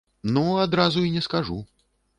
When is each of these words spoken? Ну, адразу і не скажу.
Ну, 0.37 0.45
адразу 0.63 1.05
і 1.11 1.15
не 1.19 1.27
скажу. 1.29 1.65